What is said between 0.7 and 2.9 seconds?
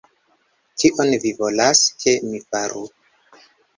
Kion vi volas, ke mi faru!